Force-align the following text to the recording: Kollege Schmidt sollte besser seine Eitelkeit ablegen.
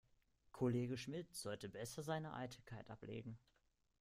Kollege 0.51 0.97
Schmidt 0.97 1.35
sollte 1.35 1.69
besser 1.69 2.01
seine 2.01 2.33
Eitelkeit 2.33 2.89
ablegen. 2.89 3.37